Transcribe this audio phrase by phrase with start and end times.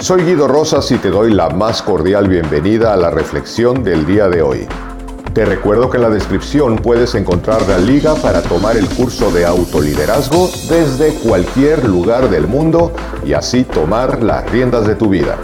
[0.00, 4.28] Soy Guido Rosas y te doy la más cordial bienvenida a la reflexión del día
[4.28, 4.68] de hoy.
[5.34, 9.44] Te recuerdo que en la descripción puedes encontrar la liga para tomar el curso de
[9.44, 12.92] autoliderazgo desde cualquier lugar del mundo
[13.26, 15.36] y así tomar las riendas de tu vida.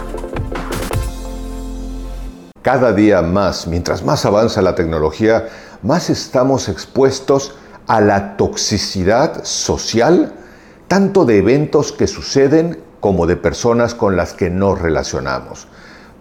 [2.61, 5.49] Cada día más, mientras más avanza la tecnología,
[5.83, 7.55] más estamos expuestos
[7.87, 10.31] a la toxicidad social,
[10.87, 15.67] tanto de eventos que suceden como de personas con las que nos relacionamos.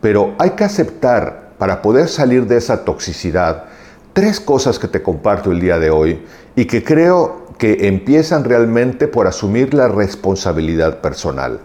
[0.00, 3.64] Pero hay que aceptar, para poder salir de esa toxicidad,
[4.12, 6.24] tres cosas que te comparto el día de hoy
[6.56, 11.60] y que creo que empiezan realmente por asumir la responsabilidad personal.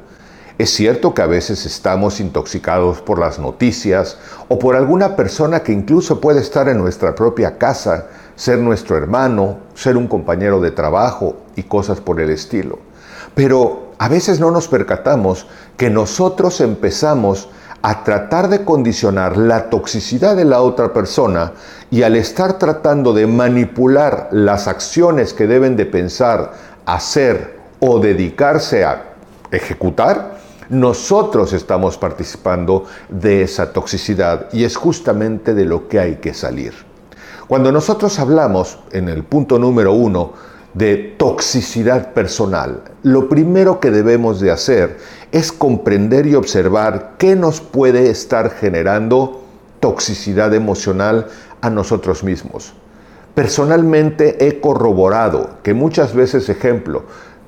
[0.57, 4.17] Es cierto que a veces estamos intoxicados por las noticias
[4.49, 9.59] o por alguna persona que incluso puede estar en nuestra propia casa, ser nuestro hermano,
[9.73, 12.88] ser un compañero de trabajo y cosas por el estilo.
[13.35, 15.45] Pero a veces no nos percatamos
[15.77, 17.49] que nosotros empezamos
[17.81, 21.53] a tratar de condicionar la toxicidad de la otra persona
[21.91, 26.53] y al estar tratando de manipular las acciones que deben de pensar,
[26.85, 29.13] hacer o dedicarse a
[29.51, 36.33] ejecutar, nosotros estamos participando de esa toxicidad y es justamente de lo que hay que
[36.33, 36.73] salir.
[37.47, 40.33] Cuando nosotros hablamos en el punto número uno
[40.73, 44.97] de toxicidad personal, lo primero que debemos de hacer
[45.31, 49.41] es comprender y observar qué nos puede estar generando
[49.79, 51.27] toxicidad emocional
[51.61, 52.73] a nosotros mismos.
[53.35, 57.03] Personalmente he corroborado que muchas veces, ejemplo,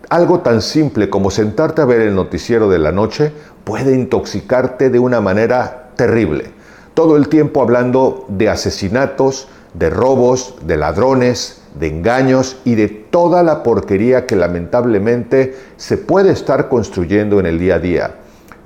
[0.10, 3.32] algo tan simple como sentarte a ver el noticiero de la noche
[3.64, 6.52] puede intoxicarte de una manera terrible.
[6.94, 13.44] Todo el tiempo hablando de asesinatos, de robos, de ladrones, de engaños y de toda
[13.44, 18.16] la porquería que lamentablemente se puede estar construyendo en el día a día.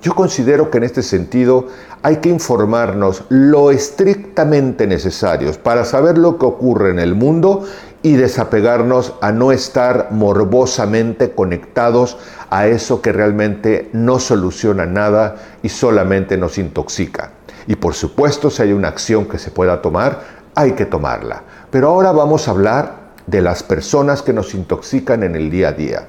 [0.02, 1.68] Yo considero que en este sentido
[2.04, 7.64] hay que informarnos lo estrictamente necesarios para saber lo que ocurre en el mundo
[8.04, 12.20] y desapegarnos a no estar morbosamente conectados
[12.52, 17.32] a eso que realmente no soluciona nada y solamente nos intoxica.
[17.66, 21.44] Y por supuesto, si hay una acción que se pueda tomar, hay que tomarla.
[21.70, 25.74] Pero ahora vamos a hablar de las personas que nos intoxican en el día a
[25.74, 26.08] día.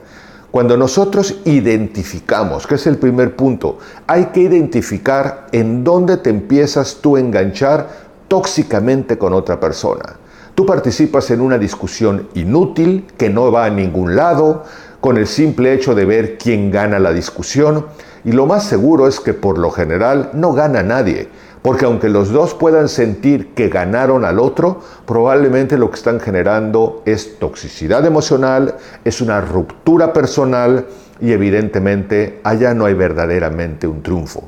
[0.51, 6.99] Cuando nosotros identificamos, que es el primer punto, hay que identificar en dónde te empiezas
[7.03, 7.89] tú a enganchar
[8.29, 10.17] tóxicamente con otra persona.
[10.55, 14.65] Tú participas en una discusión inútil que no va a ningún lado,
[15.01, 17.87] con el simple hecho de ver quién gana la discusión,
[18.25, 21.29] y lo más seguro es que por lo general no gana nadie,
[21.67, 27.03] porque aunque los dos puedan sentir que ganaron al otro, probablemente lo que están generando
[27.07, 30.87] es toxicidad emocional, es una ruptura personal
[31.21, 34.45] y evidentemente allá no hay verdaderamente un triunfo.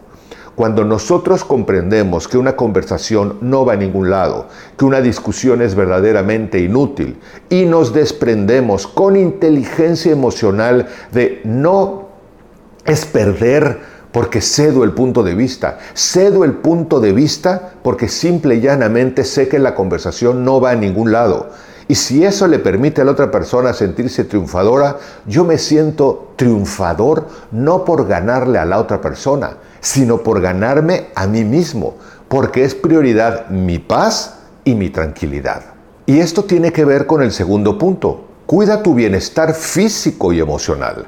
[0.55, 4.47] Cuando nosotros comprendemos que una conversación no va a ningún lado,
[4.77, 7.19] que una discusión es verdaderamente inútil
[7.51, 12.11] y nos desprendemos con inteligencia emocional de no
[12.85, 15.79] es perder porque cedo el punto de vista.
[15.95, 20.71] Cedo el punto de vista porque simple y llanamente sé que la conversación no va
[20.71, 21.51] a ningún lado.
[21.89, 27.27] Y si eso le permite a la otra persona sentirse triunfadora, yo me siento triunfador
[27.51, 31.95] no por ganarle a la otra persona, sino por ganarme a mí mismo,
[32.29, 35.63] porque es prioridad mi paz y mi tranquilidad.
[36.05, 38.25] Y esto tiene que ver con el segundo punto.
[38.45, 41.07] Cuida tu bienestar físico y emocional.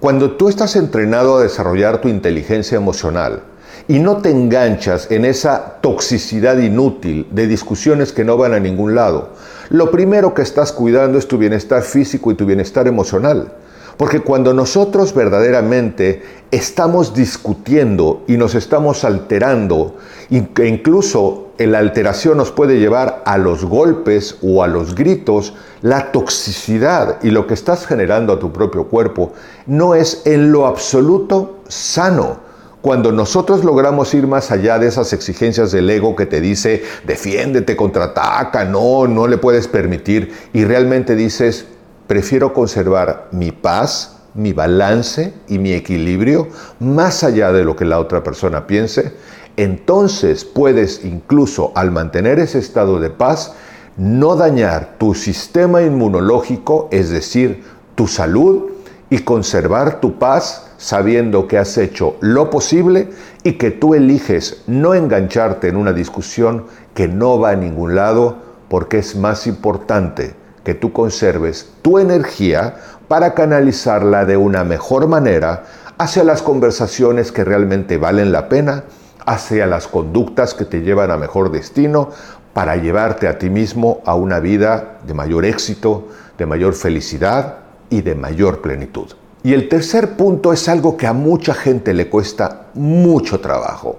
[0.00, 3.42] Cuando tú estás entrenado a desarrollar tu inteligencia emocional
[3.88, 8.94] y no te enganchas en esa toxicidad inútil de discusiones que no van a ningún
[8.94, 9.30] lado,
[9.70, 13.52] lo primero que estás cuidando es tu bienestar físico y tu bienestar emocional.
[13.96, 16.22] Porque cuando nosotros verdaderamente
[16.52, 19.96] estamos discutiendo y nos estamos alterando,
[20.30, 27.18] incluso la alteración nos puede llevar a los golpes o a los gritos, la toxicidad
[27.22, 29.32] y lo que estás generando a tu propio cuerpo
[29.66, 32.46] no es en lo absoluto sano.
[32.80, 37.76] Cuando nosotros logramos ir más allá de esas exigencias del ego que te dice, defiéndete,
[37.76, 41.66] contraataca, no, no le puedes permitir, y realmente dices,
[42.08, 46.48] Prefiero conservar mi paz, mi balance y mi equilibrio
[46.80, 49.12] más allá de lo que la otra persona piense.
[49.58, 53.52] Entonces puedes incluso al mantener ese estado de paz
[53.96, 57.64] no dañar tu sistema inmunológico, es decir,
[57.96, 58.70] tu salud,
[59.10, 63.08] y conservar tu paz sabiendo que has hecho lo posible
[63.42, 68.36] y que tú eliges no engancharte en una discusión que no va a ningún lado
[68.68, 72.76] porque es más importante que tú conserves tu energía
[73.08, 75.64] para canalizarla de una mejor manera
[75.96, 78.84] hacia las conversaciones que realmente valen la pena,
[79.28, 82.10] hacia las conductas que te llevan a mejor destino,
[82.54, 86.08] para llevarte a ti mismo a una vida de mayor éxito,
[86.38, 87.58] de mayor felicidad
[87.90, 89.12] y de mayor plenitud.
[89.42, 93.98] Y el tercer punto es algo que a mucha gente le cuesta mucho trabajo.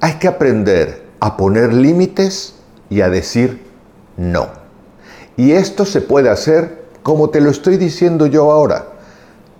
[0.00, 2.56] Hay que aprender a poner límites
[2.90, 3.62] y a decir
[4.16, 4.48] no.
[5.36, 8.86] Y esto se puede hacer como te lo estoy diciendo yo ahora.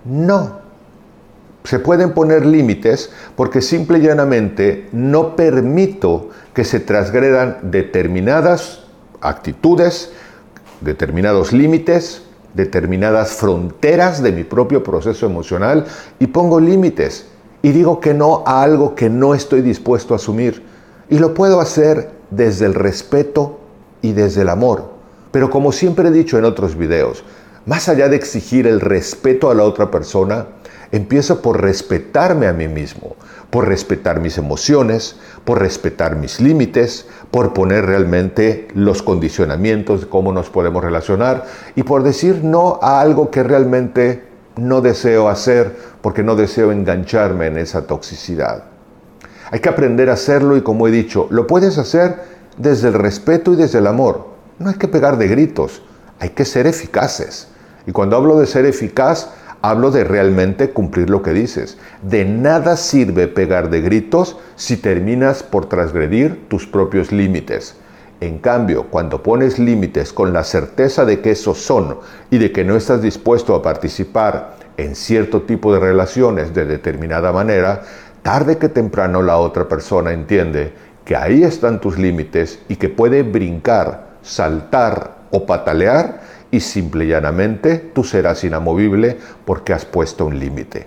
[0.04, 0.63] No.
[1.64, 8.84] Se pueden poner límites porque simple y llanamente no permito que se transgredan determinadas
[9.22, 10.12] actitudes,
[10.82, 12.22] determinados límites,
[12.52, 15.86] determinadas fronteras de mi propio proceso emocional
[16.18, 17.28] y pongo límites
[17.62, 20.62] y digo que no a algo que no estoy dispuesto a asumir.
[21.08, 23.58] Y lo puedo hacer desde el respeto
[24.02, 24.90] y desde el amor.
[25.30, 27.24] Pero como siempre he dicho en otros videos,
[27.64, 30.46] más allá de exigir el respeto a la otra persona,
[30.94, 33.16] empiezo por respetarme a mí mismo,
[33.50, 40.32] por respetar mis emociones, por respetar mis límites, por poner realmente los condicionamientos de cómo
[40.32, 44.22] nos podemos relacionar y por decir no a algo que realmente
[44.56, 48.66] no deseo hacer porque no deseo engancharme en esa toxicidad.
[49.50, 52.22] Hay que aprender a hacerlo y como he dicho, lo puedes hacer
[52.56, 54.28] desde el respeto y desde el amor.
[54.60, 55.82] No hay que pegar de gritos,
[56.20, 57.48] hay que ser eficaces.
[57.84, 59.30] Y cuando hablo de ser eficaz,
[59.70, 61.78] hablo de realmente cumplir lo que dices.
[62.02, 67.74] De nada sirve pegar de gritos si terminas por transgredir tus propios límites.
[68.20, 71.96] En cambio, cuando pones límites con la certeza de que esos son
[72.30, 77.32] y de que no estás dispuesto a participar en cierto tipo de relaciones de determinada
[77.32, 77.84] manera,
[78.22, 80.74] tarde que temprano la otra persona entiende
[81.06, 86.20] que ahí están tus límites y que puede brincar, saltar o patalear
[86.54, 90.86] y simple y llanamente tú serás inamovible porque has puesto un límite.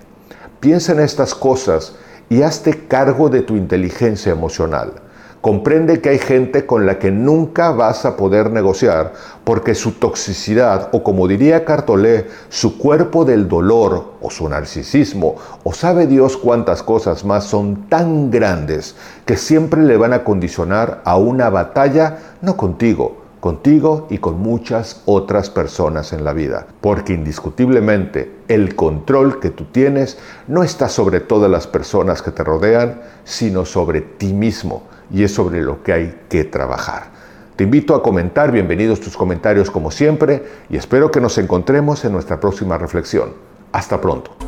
[0.60, 1.94] Piensa en estas cosas
[2.30, 4.94] y hazte cargo de tu inteligencia emocional.
[5.40, 9.12] Comprende que hay gente con la que nunca vas a poder negociar
[9.44, 15.72] porque su toxicidad o como diría Cartolé, su cuerpo del dolor o su narcisismo o
[15.72, 21.16] sabe Dios cuántas cosas más son tan grandes que siempre le van a condicionar a
[21.18, 26.66] una batalla no contigo, contigo y con muchas otras personas en la vida.
[26.80, 32.44] Porque indiscutiblemente el control que tú tienes no está sobre todas las personas que te
[32.44, 34.82] rodean, sino sobre ti mismo
[35.12, 37.18] y es sobre lo que hay que trabajar.
[37.56, 42.12] Te invito a comentar, bienvenidos tus comentarios como siempre y espero que nos encontremos en
[42.12, 43.32] nuestra próxima reflexión.
[43.72, 44.47] Hasta pronto.